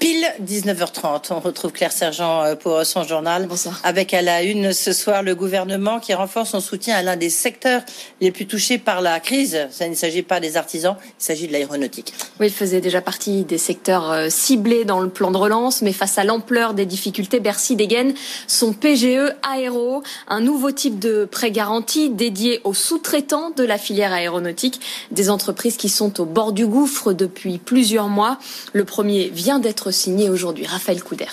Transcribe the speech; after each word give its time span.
pile 0.00 0.26
19h30. 0.42 1.26
On 1.30 1.40
retrouve 1.40 1.72
Claire 1.72 1.92
Sergent 1.92 2.42
euh, 2.42 2.54
pour 2.54 2.84
son 2.86 3.04
journal. 3.04 3.46
Bonsoir. 3.46 3.78
Avec 3.84 4.14
à 4.14 4.22
la 4.22 4.42
une 4.42 4.72
ce 4.72 4.94
soir 4.94 5.22
le 5.22 5.34
gouvernement 5.34 6.00
qui 6.00 6.14
renforce 6.14 6.50
son 6.50 6.60
soutien 6.60 6.96
à 6.96 7.02
l'un 7.02 7.16
des 7.16 7.28
secteurs 7.28 7.82
les 8.22 8.30
plus 8.30 8.46
touchés 8.46 8.78
par 8.78 9.02
la 9.02 9.20
crise. 9.20 9.68
Ça 9.70 9.86
ne 9.86 9.94
s'agit 9.94 10.22
pas 10.22 10.40
des 10.40 10.56
artisans, 10.56 10.96
il 11.02 11.22
s'agit 11.22 11.46
de 11.48 11.52
l'aéronautique. 11.52 12.14
Oui, 12.40 12.46
il 12.46 12.52
faisait 12.52 12.80
déjà 12.80 13.02
partie 13.02 13.44
des 13.44 13.58
secteurs 13.58 14.10
euh, 14.10 14.28
ciblés 14.30 14.86
dans 14.86 15.00
le 15.00 15.10
plan 15.10 15.30
de 15.30 15.36
relance, 15.36 15.82
mais 15.82 15.92
face 15.92 16.16
à 16.16 16.24
l'ampleur 16.24 16.72
des 16.72 16.86
difficultés, 16.86 17.38
Bercy 17.38 17.76
dégaine 17.76 18.14
son 18.46 18.72
PGE 18.72 19.34
Aéro, 19.42 20.02
un 20.28 20.40
nouveau 20.40 20.70
type 20.70 20.98
de 20.98 21.26
prêt 21.26 21.50
garanti 21.50 22.08
dédié 22.08 22.62
aux 22.64 22.74
sous-traitants 22.74 23.50
de 23.50 23.64
la 23.64 23.76
filière 23.76 24.14
aéronautique, 24.14 24.80
des 25.10 25.28
entreprises 25.28 25.76
qui 25.76 25.90
sont 25.90 26.22
au 26.22 26.24
bord 26.24 26.54
du 26.54 26.66
gouffre 26.66 27.12
depuis 27.12 27.58
plusieurs 27.58 28.08
mois. 28.08 28.38
Le 28.72 28.86
premier 28.86 29.28
vient 29.28 29.58
d'être 29.58 29.89
signé 29.90 30.28
aujourd'hui. 30.30 30.66
Raphaël 30.66 31.02
Couder. 31.02 31.26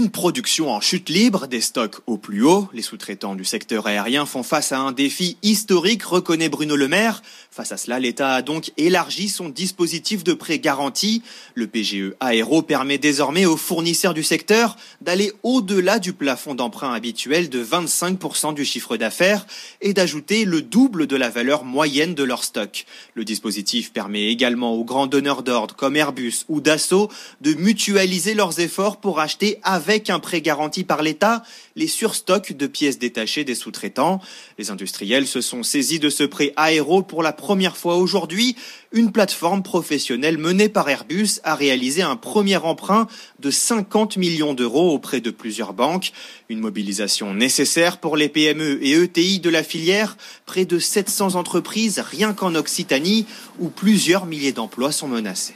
Une 0.00 0.08
production 0.08 0.70
en 0.70 0.80
chute 0.80 1.10
libre, 1.10 1.46
des 1.46 1.60
stocks 1.60 1.98
au 2.06 2.16
plus 2.16 2.42
haut. 2.42 2.70
Les 2.72 2.80
sous-traitants 2.80 3.34
du 3.34 3.44
secteur 3.44 3.86
aérien 3.86 4.24
font 4.24 4.42
face 4.42 4.72
à 4.72 4.78
un 4.78 4.92
défi 4.92 5.36
historique, 5.42 6.04
reconnaît 6.04 6.48
Bruno 6.48 6.74
Le 6.74 6.88
Maire. 6.88 7.20
Face 7.50 7.70
à 7.72 7.76
cela, 7.76 7.98
l'État 7.98 8.32
a 8.32 8.40
donc 8.40 8.72
élargi 8.78 9.28
son 9.28 9.50
dispositif 9.50 10.24
de 10.24 10.32
prêt 10.32 10.58
garanti. 10.58 11.22
Le 11.54 11.66
PGE 11.66 12.14
Aéro 12.18 12.62
permet 12.62 12.96
désormais 12.96 13.44
aux 13.44 13.58
fournisseurs 13.58 14.14
du 14.14 14.22
secteur 14.22 14.76
d'aller 15.02 15.32
au-delà 15.42 15.98
du 15.98 16.14
plafond 16.14 16.54
d'emprunt 16.54 16.94
habituel 16.94 17.50
de 17.50 17.62
25% 17.62 18.54
du 18.54 18.64
chiffre 18.64 18.96
d'affaires 18.96 19.46
et 19.82 19.92
d'ajouter 19.92 20.46
le 20.46 20.62
double 20.62 21.08
de 21.08 21.16
la 21.16 21.28
valeur 21.28 21.64
moyenne 21.64 22.14
de 22.14 22.24
leur 22.24 22.44
stock. 22.44 22.86
Le 23.12 23.24
dispositif 23.24 23.92
permet 23.92 24.28
également 24.28 24.72
aux 24.72 24.84
grands 24.84 25.08
donneurs 25.08 25.42
d'ordre 25.42 25.76
comme 25.76 25.96
Airbus 25.96 26.46
ou 26.48 26.62
Dassault 26.62 27.10
de 27.42 27.52
mutualiser 27.52 28.32
leurs 28.32 28.60
efforts 28.60 28.98
pour 28.98 29.20
acheter 29.20 29.58
avec 29.62 29.89
un 30.08 30.20
prêt 30.20 30.40
garanti 30.40 30.84
par 30.84 31.02
l'État 31.02 31.42
les 31.76 31.86
surstocks 31.86 32.52
de 32.52 32.66
pièces 32.66 32.98
détachées 32.98 33.44
des 33.44 33.54
sous-traitants. 33.54 34.20
Les 34.58 34.70
industriels 34.70 35.26
se 35.26 35.40
sont 35.40 35.62
saisis 35.62 35.98
de 35.98 36.10
ce 36.10 36.24
prêt 36.24 36.52
aéro 36.56 37.02
pour 37.02 37.22
la 37.22 37.32
première 37.32 37.76
fois 37.76 37.96
aujourd'hui. 37.96 38.56
Une 38.92 39.12
plateforme 39.12 39.62
professionnelle 39.62 40.38
menée 40.38 40.68
par 40.68 40.88
Airbus 40.88 41.40
a 41.42 41.54
réalisé 41.54 42.02
un 42.02 42.16
premier 42.16 42.56
emprunt 42.56 43.08
de 43.38 43.50
50 43.50 44.16
millions 44.16 44.54
d'euros 44.54 44.92
auprès 44.92 45.20
de 45.20 45.30
plusieurs 45.30 45.72
banques. 45.72 46.12
Une 46.48 46.60
mobilisation 46.60 47.34
nécessaire 47.34 47.98
pour 47.98 48.16
les 48.16 48.28
PME 48.28 48.84
et 48.84 48.92
ETI 48.92 49.40
de 49.40 49.50
la 49.50 49.62
filière. 49.62 50.16
Près 50.46 50.66
de 50.66 50.78
700 50.78 51.34
entreprises 51.34 51.98
rien 51.98 52.32
qu'en 52.32 52.54
Occitanie 52.54 53.26
où 53.58 53.68
plusieurs 53.68 54.26
milliers 54.26 54.52
d'emplois 54.52 54.92
sont 54.92 55.08
menacés. 55.08 55.54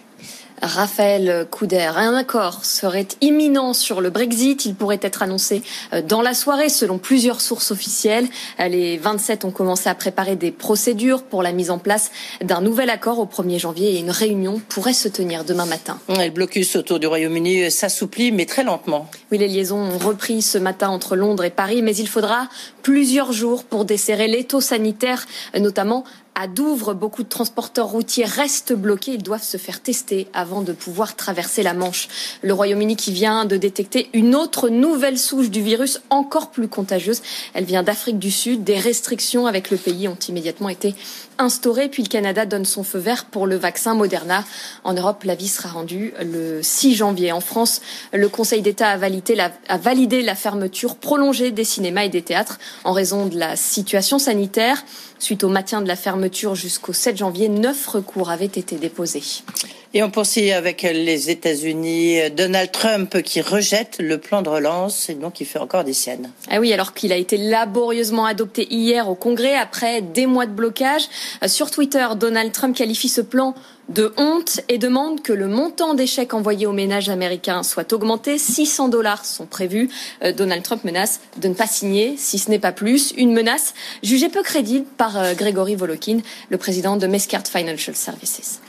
Raphaël 0.63 1.47
Couder. 1.51 1.91
Un 1.97 2.15
accord 2.15 2.65
serait 2.65 3.09
imminent 3.21 3.73
sur 3.75 4.01
le 4.01 4.11
Brexit. 4.11 4.65
Il 4.65 4.75
pourrait 4.75 5.01
être 5.03 5.23
annoncé 5.23 5.63
euh, 5.93 6.03
dans 6.03 6.23
la 6.23 6.35
soirée, 6.35 6.69
selon 6.69 6.99
plusieurs 6.99 7.41
sources 7.41 7.71
officielles. 7.71 8.27
Euh, 8.61 8.69
Les 8.69 8.97
27 8.97 9.45
ont 9.45 9.51
commencé 9.51 9.89
à 9.89 9.95
préparer 9.95 10.37
des 10.37 10.51
procédures 10.51 11.23
pour 11.23 11.43
la 11.43 11.53
mise 11.53 11.71
en 11.71 11.79
place 11.79 12.11
d'un 12.43 12.61
nouvel 12.61 12.91
accord 12.91 13.19
au 13.19 13.27
1er 13.27 13.59
janvier 13.59 13.95
et 13.95 13.99
une 13.99 14.11
réunion 14.11 14.61
pourrait 14.69 14.93
se 14.93 15.09
tenir 15.09 15.45
demain 15.45 15.67
matin. 15.67 15.99
Le 16.09 16.31
blocus 16.31 16.77
autour 16.77 16.99
du 16.99 17.07
Royaume-Uni 17.07 17.71
s'assouplit, 17.71 18.33
mais 18.33 18.47
très 18.47 18.65
lentement. 18.65 19.09
Oui, 19.31 19.39
les 19.39 19.49
liaisons 19.49 19.79
ont 19.79 19.99
repris 19.99 20.43
ce 20.43 20.59
matin 20.59 20.89
entre 20.89 21.17
Londres 21.17 21.45
et 21.45 21.51
Paris, 21.51 21.83
mais 21.83 21.97
il 21.97 22.09
faudra 22.09 22.49
plusieurs 22.83 23.33
jours 23.33 23.65
pour 23.65 23.85
desserrer 23.85 24.29
l'étau 24.29 24.61
sanitaire, 24.61 25.27
notamment 25.59 26.05
à 26.35 26.49
Douvres, 26.49 26.95
beaucoup 26.95 27.23
de 27.23 27.29
transporteurs 27.29 27.87
routiers 27.87 28.25
restent 28.25 28.73
bloqués. 28.73 29.13
Ils 29.13 29.23
doivent 29.23 29.43
se 29.43 29.57
faire 29.57 29.81
tester 29.81 30.27
avant 30.33 30.63
de 30.63 30.73
pouvoir 30.73 31.15
traverser 31.15 31.63
la 31.63 31.75
Manche. 31.75 32.09
Le 32.43 32.53
Royaume-Uni 32.53 32.97
qui 32.97 33.13
vient 33.13 33.45
de 33.45 33.57
détecter 33.57 34.09
une 34.13 34.35
autre 34.35 34.69
nouvelle 34.69 35.19
souche 35.19 35.51
du 35.51 35.63
virus 35.63 36.01
encore 36.11 36.51
plus 36.51 36.67
contagieuse. 36.67 37.23
Elle 37.55 37.65
vient 37.65 37.85
d'Afrique 37.85 38.19
du 38.19 38.33
Sud. 38.33 38.65
Des 38.65 38.79
restrictions 38.79 39.47
avec 39.47 39.71
le 39.71 39.77
pays 39.77 40.09
ont 40.09 40.19
immédiatement 40.29 40.69
été 40.69 40.97
instaurées. 41.39 41.89
Puis 41.89 42.03
le 42.03 42.09
Canada 42.09 42.47
donne 42.47 42.65
son 42.65 42.83
feu 42.83 42.99
vert 42.99 43.27
pour 43.27 43.47
le 43.47 43.57
vaccin 43.57 43.95
Moderna. 43.95 44.45
En 44.83 44.93
Europe, 44.93 45.23
l'avis 45.23 45.49
sera 45.49 45.69
rendu 45.69 46.15
le 46.21 46.63
6 46.63 46.97
janvier. 46.97 47.31
En 47.31 47.41
France, 47.41 47.81
le 48.13 48.29
Conseil 48.29 48.61
d'État 48.61 48.89
a 48.89 48.97
validé, 48.97 49.37
la, 49.37 49.53
a 49.69 49.79
validé 49.79 50.23
la 50.23 50.35
fermeture 50.35 50.97
prolongée 50.97 51.53
des 51.53 51.65
cinémas 51.65 52.05
et 52.05 52.09
des 52.09 52.23
théâtres 52.23 52.59
en 52.83 52.93
raison 52.93 53.27
de 53.27 53.39
la 53.39 53.55
situation 53.55 54.19
sanitaire. 54.19 54.85
Suite 55.25 55.43
au 55.43 55.49
maintien 55.49 55.81
de 55.81 55.89
la 55.89 55.97
fermeture 55.97 56.55
jusqu'au 56.55 56.93
7 56.93 57.17
janvier, 57.17 57.49
neuf 57.49 57.87
recours 57.87 58.29
avaient 58.29 58.45
été 58.45 58.77
déposés. 58.77 59.23
Et 59.97 60.03
on 60.03 60.11
poursuit 60.11 60.51
avec 60.51 60.83
les 60.83 61.31
États-Unis. 61.31 62.29
Donald 62.37 62.73
Trump 62.73 63.23
qui 63.23 63.41
rejette 63.41 63.99
le 64.01 64.19
plan 64.19 64.43
de 64.43 64.49
relance 64.49 65.09
et 65.09 65.15
donc 65.15 65.41
il 65.41 65.47
fait 65.47 65.61
encore 65.61 65.85
des 65.85 65.93
siennes. 65.93 66.33
Ah 66.51 66.59
oui, 66.59 66.73
alors 66.73 66.95
qu'il 66.95 67.13
a 67.13 67.17
été 67.17 67.37
laborieusement 67.37 68.27
adopté 68.27 68.67
hier 68.75 69.09
au 69.09 69.15
Congrès 69.15 69.55
après 69.55 70.03
des 70.03 70.27
mois 70.27 70.47
de 70.47 70.51
blocage. 70.51 71.03
Sur 71.47 71.71
Twitter, 71.71 72.09
Donald 72.19 72.51
Trump 72.51 72.77
qualifie 72.77 73.09
ce 73.09 73.21
plan 73.21 73.55
de 73.89 74.13
honte 74.17 74.63
et 74.69 74.79
demande 74.79 75.23
que 75.23 75.33
le 75.33 75.47
montant 75.47 75.95
des 75.95 76.09
chèques 76.09 76.35
envoyés 76.35 76.67
aux 76.67 76.73
ménages 76.73 77.09
américains 77.09 77.63
soit 77.63 77.93
augmenté. 77.93 78.37
600 78.37 78.89
dollars 78.89 79.25
sont 79.25 79.47
prévus. 79.47 79.91
Euh, 80.25 80.33
Donald 80.33 80.65
Trump 80.65 80.83
menace 80.83 81.21
de 81.37 81.47
ne 81.47 81.55
pas 81.55 81.69
signer, 81.69 82.17
si 82.17 82.41
ce 82.41 82.51
n'est 82.51 82.59
pas 82.59 82.73
plus. 82.73 83.15
Une 83.17 83.33
menace 83.33 83.75
jugée 84.03 84.29
peu 84.29 84.43
crédible 84.43 84.87
par 84.97 85.17
euh, 85.17 85.35
Gregory 85.35 85.77
Volokin, 85.77 86.19
le 86.49 86.59
président 86.59 86.97
de 86.97 87.07
Mescart 87.07 87.47
Financial 87.47 87.95
Services. 87.95 88.61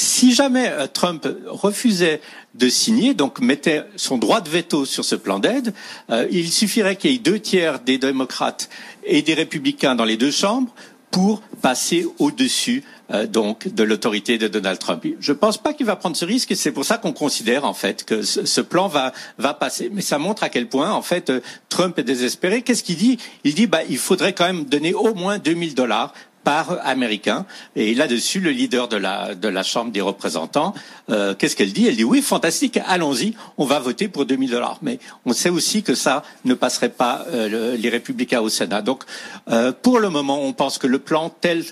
Si 0.00 0.32
jamais 0.32 0.68
euh, 0.68 0.86
Trump 0.86 1.28
refusait 1.46 2.20
de 2.54 2.68
signer, 2.68 3.14
donc 3.14 3.40
mettait 3.40 3.82
son 3.96 4.16
droit 4.16 4.40
de 4.40 4.48
veto 4.48 4.84
sur 4.84 5.04
ce 5.04 5.16
plan 5.16 5.40
d'aide, 5.40 5.74
euh, 6.10 6.26
il 6.30 6.50
suffirait 6.50 6.96
qu'il 6.96 7.10
y 7.10 7.14
ait 7.16 7.18
deux 7.18 7.40
tiers 7.40 7.80
des 7.80 7.98
démocrates 7.98 8.68
et 9.02 9.22
des 9.22 9.34
républicains 9.34 9.96
dans 9.96 10.04
les 10.04 10.16
deux 10.16 10.30
chambres 10.30 10.72
pour 11.10 11.40
passer 11.62 12.06
au-dessus 12.18 12.84
euh, 13.10 13.26
donc 13.26 13.66
de 13.66 13.82
l'autorité 13.82 14.38
de 14.38 14.46
Donald 14.46 14.78
Trump. 14.78 15.04
Je 15.18 15.32
ne 15.32 15.36
pense 15.36 15.58
pas 15.58 15.72
qu'il 15.72 15.86
va 15.86 15.96
prendre 15.96 16.16
ce 16.16 16.24
risque 16.24 16.52
et 16.52 16.54
c'est 16.54 16.72
pour 16.72 16.84
ça 16.84 16.98
qu'on 16.98 17.12
considère 17.12 17.64
en 17.64 17.74
fait 17.74 18.04
que 18.04 18.22
ce, 18.22 18.60
plan 18.60 18.86
va 18.86 19.12
va 19.38 19.52
passer. 19.52 19.90
Mais 19.92 20.02
ça 20.02 20.18
montre 20.18 20.44
à 20.44 20.48
quel 20.48 20.68
point 20.68 20.92
en 20.92 21.02
fait 21.02 21.32
Trump 21.70 21.98
est 21.98 22.04
désespéré. 22.04 22.62
Qu'est-ce 22.62 22.84
qu'il 22.84 22.98
dit? 22.98 23.18
Il 23.42 23.54
dit 23.54 23.66
bah 23.66 23.80
il 23.88 23.98
faudrait 23.98 24.32
quand 24.32 24.46
même 24.46 24.64
donner 24.64 24.94
au 24.94 25.14
moins 25.14 25.38
2000 25.38 25.74
dollars 25.74 26.12
par 26.48 26.78
américain. 26.86 27.44
Et 27.76 27.92
là-dessus, 27.92 28.40
le 28.40 28.52
leader 28.52 28.88
de 28.88 28.96
la, 28.96 29.34
de 29.34 29.48
la 29.48 29.62
Chambre 29.62 29.92
des 29.92 30.00
représentants, 30.00 30.72
euh, 31.10 31.34
qu'est-ce 31.34 31.54
qu'elle 31.54 31.74
dit? 31.74 31.86
Elle 31.86 31.96
dit 31.96 32.04
oui, 32.04 32.22
fantastique, 32.22 32.78
allons-y, 32.86 33.34
on 33.58 33.66
va 33.66 33.78
voter 33.80 34.08
pour 34.08 34.24
2000 34.24 34.52
dollars. 34.52 34.78
Mais 34.80 34.98
on 35.26 35.34
sait 35.34 35.50
aussi 35.50 35.82
que 35.82 35.94
ça 35.94 36.22
ne 36.46 36.54
passerait 36.54 36.88
pas 36.88 37.26
euh, 37.28 37.76
les 37.76 37.90
républicains 37.90 38.40
au 38.40 38.48
Sénat. 38.48 38.80
Donc, 38.80 39.04
euh, 39.50 39.72
pour 39.72 39.98
le 39.98 40.08
moment, 40.08 40.42
on 40.42 40.54
pense 40.54 40.78
que 40.78 40.86
le 40.86 40.98
plan 40.98 41.28
tel 41.28 41.64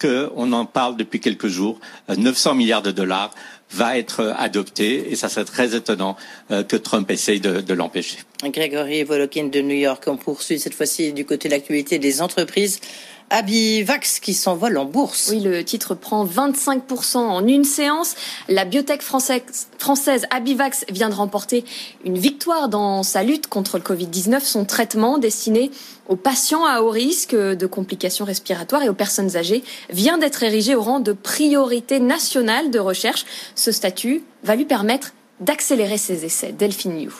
qu'on 0.00 0.52
en 0.52 0.66
parle 0.66 0.96
depuis 0.96 1.20
quelques 1.20 1.46
jours, 1.46 1.78
900 2.08 2.56
milliards 2.56 2.82
de 2.82 2.90
dollars, 2.90 3.30
va 3.70 3.96
être 3.96 4.34
adopté 4.38 5.10
et 5.10 5.16
ça 5.16 5.28
serait 5.28 5.44
très 5.44 5.74
étonnant 5.74 6.16
que 6.50 6.76
Trump 6.76 7.10
essaye 7.10 7.40
de, 7.40 7.72
l'empêcher. 7.72 8.18
Grégory 8.44 9.02
Volokin 9.04 9.44
de 9.44 9.60
New 9.60 9.74
York, 9.74 10.04
on 10.06 10.18
poursuit 10.18 10.60
cette 10.60 10.74
fois-ci 10.74 11.14
du 11.14 11.24
côté 11.24 11.48
de 11.48 11.54
l'actualité 11.54 11.98
des 11.98 12.20
entreprises. 12.20 12.80
Abivax 13.30 14.20
qui 14.20 14.34
s'envole 14.34 14.78
en 14.78 14.84
bourse. 14.84 15.28
Oui, 15.32 15.40
le 15.40 15.64
titre 15.64 15.94
prend 15.94 16.24
25% 16.24 17.16
en 17.16 17.46
une 17.46 17.64
séance. 17.64 18.14
La 18.48 18.64
biotech 18.64 19.02
française, 19.02 20.26
Abivax 20.30 20.84
vient 20.88 21.08
de 21.08 21.14
remporter 21.14 21.64
une 22.04 22.18
victoire 22.18 22.68
dans 22.68 23.02
sa 23.02 23.22
lutte 23.22 23.48
contre 23.48 23.78
le 23.78 23.82
Covid-19. 23.82 24.40
Son 24.40 24.64
traitement 24.64 25.18
destiné 25.18 25.70
aux 26.08 26.16
patients 26.16 26.64
à 26.64 26.82
haut 26.82 26.90
risque 26.90 27.34
de 27.34 27.66
complications 27.66 28.24
respiratoires 28.24 28.82
et 28.84 28.88
aux 28.88 28.94
personnes 28.94 29.36
âgées 29.36 29.64
vient 29.90 30.18
d'être 30.18 30.42
érigé 30.44 30.76
au 30.76 30.82
rang 30.82 31.00
de 31.00 31.12
priorité 31.12 31.98
nationale 31.98 32.70
de 32.70 32.78
recherche. 32.78 33.24
Ce 33.56 33.72
statut 33.72 34.22
va 34.44 34.54
lui 34.54 34.66
permettre 34.66 35.14
d'accélérer 35.40 35.98
ses 35.98 36.24
essais. 36.24 36.52
Delphine 36.52 36.96
New. 36.96 37.12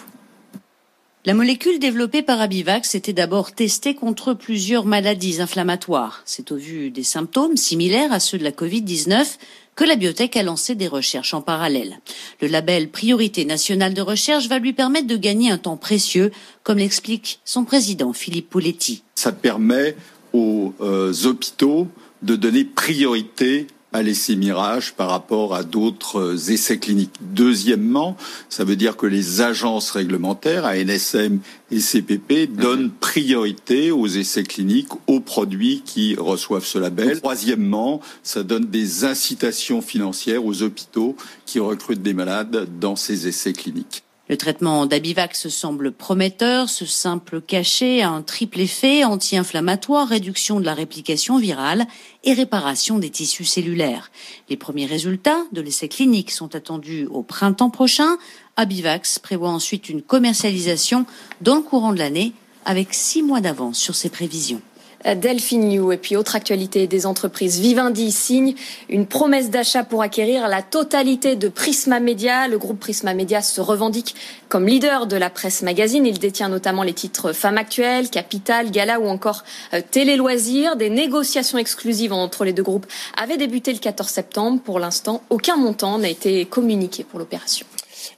La 1.26 1.34
molécule 1.34 1.80
développée 1.80 2.22
par 2.22 2.40
Abivax 2.40 2.94
était 2.94 3.12
d'abord 3.12 3.50
testée 3.50 3.96
contre 3.96 4.32
plusieurs 4.32 4.84
maladies 4.84 5.40
inflammatoires. 5.40 6.22
C'est 6.24 6.52
au 6.52 6.56
vu 6.56 6.92
des 6.92 7.02
symptômes 7.02 7.56
similaires 7.56 8.12
à 8.12 8.20
ceux 8.20 8.38
de 8.38 8.44
la 8.44 8.52
Covid-19 8.52 9.26
que 9.74 9.82
la 9.82 9.96
biotech 9.96 10.36
a 10.36 10.44
lancé 10.44 10.76
des 10.76 10.86
recherches 10.86 11.34
en 11.34 11.42
parallèle. 11.42 11.98
Le 12.40 12.46
label 12.46 12.90
Priorité 12.90 13.44
nationale 13.44 13.92
de 13.92 14.02
recherche 14.02 14.46
va 14.46 14.60
lui 14.60 14.72
permettre 14.72 15.08
de 15.08 15.16
gagner 15.16 15.50
un 15.50 15.58
temps 15.58 15.76
précieux, 15.76 16.30
comme 16.62 16.78
l'explique 16.78 17.40
son 17.44 17.64
président 17.64 18.12
Philippe 18.12 18.48
Pouletti. 18.48 19.02
Ça 19.16 19.32
permet 19.32 19.96
aux 20.32 20.74
euh, 20.80 21.12
hôpitaux 21.24 21.88
de 22.22 22.36
donner 22.36 22.62
priorité 22.62 23.66
à 23.96 24.02
l'essai 24.02 24.36
Mirage 24.36 24.92
par 24.92 25.08
rapport 25.08 25.54
à 25.54 25.62
d'autres 25.62 26.50
essais 26.50 26.78
cliniques. 26.78 27.14
Deuxièmement, 27.20 28.16
ça 28.50 28.62
veut 28.64 28.76
dire 28.76 28.96
que 28.96 29.06
les 29.06 29.40
agences 29.40 29.90
réglementaires, 29.90 30.66
ANSM 30.66 31.38
et 31.70 31.80
CPP, 31.80 32.50
mhm. 32.50 32.56
donnent 32.56 32.90
priorité 32.90 33.90
aux 33.90 34.06
essais 34.06 34.42
cliniques, 34.42 34.90
aux 35.06 35.20
produits 35.20 35.82
qui 35.84 36.14
reçoivent 36.14 36.66
ce 36.66 36.78
label. 36.78 37.18
Troisièmement, 37.20 38.00
ça 38.22 38.42
donne 38.42 38.66
des 38.66 39.04
incitations 39.04 39.80
financières 39.80 40.44
aux 40.44 40.62
hôpitaux 40.62 41.16
qui 41.46 41.58
recrutent 41.58 42.02
des 42.02 42.14
malades 42.14 42.68
dans 42.78 42.96
ces 42.96 43.26
essais 43.26 43.54
cliniques. 43.54 44.05
Le 44.28 44.36
traitement 44.36 44.86
d'Abivax 44.86 45.46
semble 45.48 45.92
prometteur. 45.92 46.68
Ce 46.68 46.84
simple 46.84 47.40
cachet 47.40 48.02
a 48.02 48.10
un 48.10 48.22
triple 48.22 48.60
effet 48.60 49.04
anti-inflammatoire, 49.04 50.08
réduction 50.08 50.58
de 50.58 50.64
la 50.64 50.74
réplication 50.74 51.38
virale 51.38 51.86
et 52.24 52.32
réparation 52.32 52.98
des 52.98 53.10
tissus 53.10 53.44
cellulaires. 53.44 54.10
Les 54.48 54.56
premiers 54.56 54.86
résultats 54.86 55.44
de 55.52 55.60
l'essai 55.60 55.86
clinique 55.86 56.32
sont 56.32 56.56
attendus 56.56 57.06
au 57.06 57.22
printemps 57.22 57.70
prochain. 57.70 58.16
Abivax 58.56 59.20
prévoit 59.20 59.50
ensuite 59.50 59.88
une 59.88 60.02
commercialisation 60.02 61.06
dans 61.40 61.54
le 61.54 61.62
courant 61.62 61.92
de 61.92 61.98
l'année 61.98 62.32
avec 62.64 62.94
six 62.94 63.22
mois 63.22 63.40
d'avance 63.40 63.78
sur 63.78 63.94
ses 63.94 64.08
prévisions. 64.08 64.60
Delphine 65.04 65.68
New. 65.68 65.92
Et 65.92 65.96
puis, 65.96 66.16
autre 66.16 66.36
actualité 66.36 66.86
des 66.86 67.06
entreprises. 67.06 67.60
Vivendi 67.60 68.10
signe 68.10 68.54
une 68.88 69.06
promesse 69.06 69.50
d'achat 69.50 69.84
pour 69.84 70.02
acquérir 70.02 70.48
la 70.48 70.62
totalité 70.62 71.36
de 71.36 71.48
Prisma 71.48 72.00
Media. 72.00 72.48
Le 72.48 72.58
groupe 72.58 72.80
Prisma 72.80 73.14
Media 73.14 73.42
se 73.42 73.60
revendique 73.60 74.14
comme 74.48 74.66
leader 74.66 75.06
de 75.06 75.16
la 75.16 75.30
presse 75.30 75.62
magazine. 75.62 76.06
Il 76.06 76.18
détient 76.18 76.48
notamment 76.48 76.82
les 76.82 76.94
titres 76.94 77.32
Femme 77.32 77.58
Actuelle, 77.58 78.10
Capital, 78.10 78.70
Gala 78.70 79.00
ou 79.00 79.06
encore 79.06 79.44
euh, 79.74 79.80
Télé 79.90 80.16
Loisirs. 80.16 80.76
Des 80.76 80.90
négociations 80.90 81.58
exclusives 81.58 82.12
entre 82.12 82.44
les 82.44 82.52
deux 82.52 82.62
groupes 82.62 82.86
avaient 83.16 83.36
débuté 83.36 83.72
le 83.72 83.78
14 83.78 84.08
septembre. 84.08 84.60
Pour 84.62 84.78
l'instant, 84.78 85.22
aucun 85.30 85.56
montant 85.56 85.98
n'a 85.98 86.08
été 86.08 86.44
communiqué 86.46 87.04
pour 87.04 87.18
l'opération. 87.18 87.66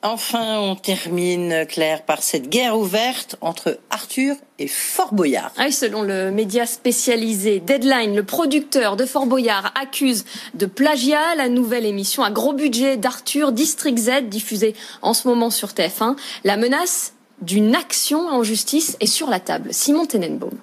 Enfin, 0.03 0.59
on 0.59 0.77
termine, 0.77 1.67
Claire, 1.67 2.03
par 2.03 2.23
cette 2.23 2.49
guerre 2.49 2.79
ouverte 2.79 3.37
entre 3.41 3.79
Arthur 3.91 4.37
et 4.59 4.69
Fort 4.69 5.15
Boyard. 5.15 5.53
Ah 5.57 5.71
selon 5.71 6.03
le 6.03 6.31
média 6.31 6.67
spécialisé 6.67 7.61
Deadline, 7.61 8.17
le 8.17 8.23
producteur 8.23 8.97
de 8.97 9.07
Fort 9.07 9.27
Boyard 9.27 9.73
accuse 9.81 10.25
de 10.55 10.67
plagiat 10.67 11.35
la 11.37 11.49
nouvelle 11.49 11.87
émission 11.87 12.23
à 12.23 12.31
gros 12.31 12.53
budget 12.53 12.97
d'Arthur 12.97 13.53
District 13.53 13.99
Z 13.99 14.29
diffusée 14.29 14.75
en 15.03 15.15
ce 15.15 15.29
moment 15.29 15.51
sur 15.51 15.69
TF1. 15.69 16.17
La 16.45 16.57
menace 16.57 17.15
d'une 17.41 17.75
action 17.75 18.27
en 18.27 18.43
justice 18.43 18.97
est 19.01 19.07
sur 19.07 19.31
la 19.31 19.41
table. 19.41 19.69
Simon 19.73 20.07
Tenenbaum. 20.07 20.59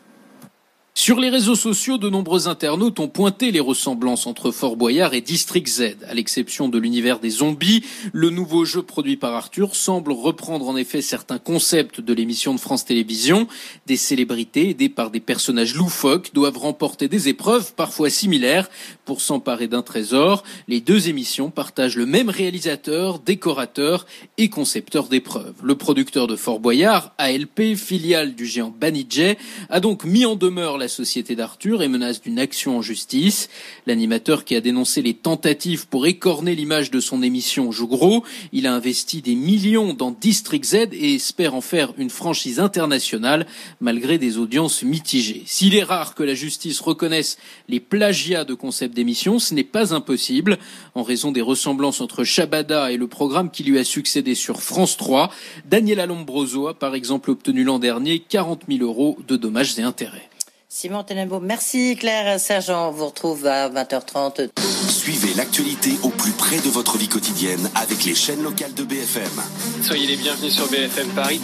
Sur 0.98 1.20
les 1.20 1.30
réseaux 1.30 1.56
sociaux, 1.56 1.98
de 1.98 2.10
nombreux 2.10 2.48
internautes 2.48 3.02
ont 3.02 3.10
pointé 3.10 3.52
les 3.52 3.60
ressemblances 3.60 4.28
entre 4.28 4.50
Fort 4.52 4.78
Boyard 4.78 5.14
et 5.14 5.20
District 5.20 5.68
Z. 5.68 5.98
À 6.08 6.14
l'exception 6.14 6.70
de 6.70 6.80
l'univers 6.80 7.20
des 7.20 7.32
zombies, 7.32 7.84
le 8.14 8.30
nouveau 8.30 8.64
jeu 8.64 8.82
produit 8.82 9.18
par 9.18 9.34
Arthur 9.34 9.76
semble 9.76 10.14
reprendre 10.14 10.70
en 10.70 10.78
effet 10.78 11.02
certains 11.02 11.38
concepts 11.38 12.00
de 12.00 12.14
l'émission 12.14 12.56
de 12.56 12.62
France 12.62 12.86
Télévisions. 12.86 13.50
Des 13.88 13.98
célébrités 13.98 14.70
aidées 14.70 14.88
par 14.88 15.12
des 15.12 15.20
personnages 15.20 15.76
loufoques 15.76 16.34
doivent 16.34 16.58
remporter 16.58 17.10
des 17.10 17.28
épreuves 17.28 17.74
parfois 17.74 18.10
similaires 18.10 18.70
pour 19.04 19.20
s'emparer 19.20 19.68
d'un 19.68 19.82
trésor. 19.82 20.44
Les 20.70 20.80
deux 20.80 21.10
émissions 21.10 21.52
partagent 21.52 21.98
le 21.98 22.06
même 22.06 22.30
réalisateur, 22.30 23.20
décorateur 23.20 24.06
et 24.38 24.48
concepteur 24.48 25.10
d'épreuves. 25.10 25.56
Le 25.62 25.76
producteur 25.76 26.28
de 26.28 26.38
Fort 26.38 26.62
Boyard, 26.62 27.12
ALP, 27.18 27.76
filiale 27.76 28.34
du 28.34 28.46
géant 28.46 28.74
Banijay, 28.80 29.38
a 29.70 29.82
donc 29.82 30.06
mis 30.06 30.26
en 30.26 30.38
demeure 30.38 30.78
la 30.78 30.85
société 30.88 31.36
d'Arthur 31.36 31.82
et 31.82 31.88
menace 31.88 32.22
d'une 32.22 32.40
action 32.40 32.78
en 32.78 32.82
justice. 32.82 33.50
L'animateur 33.86 34.46
qui 34.46 34.56
a 34.56 34.62
dénoncé 34.62 35.02
les 35.02 35.14
tentatives 35.14 35.88
pour 35.88 36.08
écorner 36.08 36.56
l'image 36.56 36.92
de 36.92 37.00
son 37.00 37.22
émission 37.22 37.72
joue 37.72 37.88
gros. 37.88 38.24
Il 38.52 38.68
a 38.68 38.74
investi 38.74 39.22
des 39.22 39.36
millions 39.36 39.94
dans 39.94 40.12
District 40.12 40.64
Z 40.64 40.76
et 40.92 41.16
espère 41.16 41.56
en 41.56 41.62
faire 41.62 41.94
une 41.98 42.10
franchise 42.10 42.60
internationale 42.60 43.46
malgré 43.80 44.18
des 44.18 44.38
audiences 44.38 44.84
mitigées. 44.84 45.44
S'il 45.46 45.76
est 45.76 45.84
rare 45.84 46.16
que 46.16 46.24
la 46.24 46.34
justice 46.34 46.80
reconnaisse 46.80 47.38
les 47.68 47.80
plagiats 47.80 48.46
de 48.46 48.54
concepts 48.54 48.96
d'émission, 48.96 49.40
ce 49.40 49.54
n'est 49.54 49.64
pas 49.64 49.94
impossible 49.94 50.58
en 50.94 51.04
raison 51.04 51.32
des 51.32 51.42
ressemblances 51.42 52.02
entre 52.02 52.24
Shabada 52.24 52.92
et 52.92 52.98
le 52.98 53.08
programme 53.08 53.52
qui 53.52 53.64
lui 53.64 53.80
a 53.80 53.84
succédé 53.84 54.36
sur 54.36 54.62
France 54.62 54.98
3. 54.98 55.32
Daniel 55.66 56.00
Alombroso 56.00 56.68
a 56.68 56.74
par 56.74 56.96
exemple 56.96 57.32
obtenu 57.32 57.64
l'an 57.64 57.80
dernier 57.80 58.20
40 58.20 58.64
000 58.68 58.84
euros 58.84 59.18
de 59.28 59.36
dommages 59.36 59.78
et 59.80 59.84
intérêts. 59.84 60.30
Simon 60.78 61.06
Tenenbaum, 61.06 61.42
merci 61.42 61.96
Claire. 61.96 62.38
Sergent, 62.38 62.90
on 62.90 62.92
vous 62.92 63.06
retrouve 63.06 63.48
à 63.48 63.70
20h30. 63.70 64.50
Suivez 64.90 65.34
l'actualité 65.36 65.92
au 66.04 66.10
plus 66.10 66.34
près 66.34 66.58
de 66.58 66.68
votre 66.68 66.98
vie 66.98 67.08
quotidienne 67.08 67.70
avec 67.76 68.04
les 68.04 68.14
chaînes 68.14 68.44
locales 68.44 68.74
de 68.74 68.84
BFM. 68.84 69.42
Soyez 69.82 70.06
les 70.06 70.18
bienvenus 70.18 70.54
sur 70.54 70.68
BFM 70.68 71.08
Paris. 71.16 71.40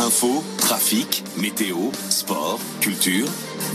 Info, 0.00 0.42
trafic, 0.58 1.22
météo, 1.36 1.92
sport, 2.10 2.58
culture. 2.80 3.28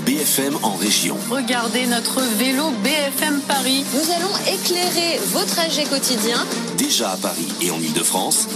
BFM 0.06 0.58
en 0.64 0.76
région. 0.76 1.18
Regardez 1.30 1.86
notre 1.88 2.22
vélo 2.38 2.72
BFM 2.84 3.42
Paris. 3.42 3.84
Nous 3.94 4.12
allons 4.12 4.36
éclairer 4.54 5.20
vos 5.28 5.44
trajets 5.44 5.84
quotidiens. 5.84 6.46
Déjà 6.78 7.12
à 7.12 7.18
Paris 7.18 7.48
et 7.62 7.72
en 7.72 7.80
Ile-de-France, 7.80 8.48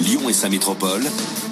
Lyon 0.00 0.28
et 0.28 0.32
sa 0.32 0.48
métropole. 0.48 1.02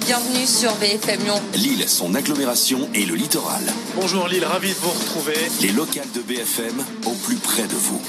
Bienvenue 0.05 0.45
sur 0.45 0.73
BFM 0.75 1.23
Lyon. 1.23 1.41
Lille, 1.55 1.87
son 1.87 2.15
agglomération 2.15 2.89
et 2.93 3.05
le 3.05 3.15
littoral. 3.15 3.63
Bonjour 3.95 4.27
Lille, 4.27 4.45
ravi 4.45 4.69
de 4.69 4.79
vous 4.79 4.89
retrouver. 4.89 5.37
Les 5.61 5.71
locales 5.71 6.11
de 6.13 6.21
BFM 6.21 6.83
au 7.05 7.11
plus 7.11 7.37
près 7.37 7.63
de 7.63 7.75
vous. 7.75 8.01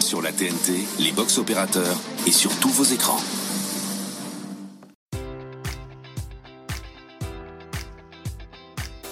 Sur 0.00 0.22
la 0.22 0.32
TNT, 0.32 0.86
les 0.98 1.12
box 1.12 1.38
opérateurs 1.38 1.96
et 2.26 2.32
sur 2.32 2.50
tous 2.56 2.70
vos 2.70 2.84
écrans. 2.84 3.20